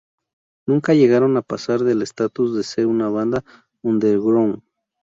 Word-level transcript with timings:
Nunca 0.65 0.95
llegaron 0.95 1.37
a 1.37 1.43
pasar 1.43 1.81
del 1.81 2.01
status 2.01 2.55
de 2.55 2.63
ser 2.63 2.87
una 2.87 3.09
banda 3.09 3.43
underground. 3.83 4.63